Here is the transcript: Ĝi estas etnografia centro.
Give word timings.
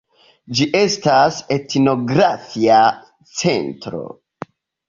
Ĝi 0.59 0.65
estas 0.79 1.37
etnografia 1.57 2.81
centro. 3.43 4.03